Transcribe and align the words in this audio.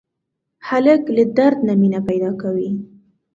هلک 0.67 1.01
له 1.15 1.23
درد 1.37 1.59
نه 1.67 1.73
مینه 1.81 1.99
پیدا 2.07 2.31
کوي. 2.41 2.71